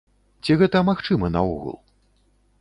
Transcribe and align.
Ці 0.45 0.55
гэта 0.61 0.81
магчыма 0.87 1.29
наогул? 1.37 1.77